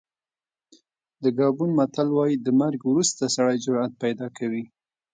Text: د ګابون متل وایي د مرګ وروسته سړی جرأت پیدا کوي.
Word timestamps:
د 1.23 1.25
ګابون 1.37 1.69
متل 1.77 2.07
وایي 2.13 2.37
د 2.41 2.47
مرګ 2.59 2.79
وروسته 2.87 3.23
سړی 3.35 3.57
جرأت 3.65 3.93
پیدا 4.03 4.27
کوي. 4.37 4.63